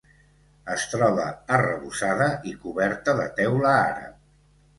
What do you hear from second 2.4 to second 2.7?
i